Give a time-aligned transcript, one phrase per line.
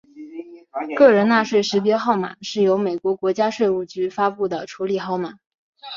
[0.97, 5.35] 个人纳税识别号码是由美国国家税务局发布的处理号码。